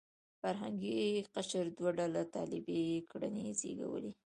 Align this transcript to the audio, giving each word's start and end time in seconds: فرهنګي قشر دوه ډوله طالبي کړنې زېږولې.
فرهنګي 0.41 0.99
قشر 1.33 1.65
دوه 1.77 1.91
ډوله 1.97 2.21
طالبي 2.35 2.83
کړنې 3.11 3.45
زېږولې. 3.59 4.11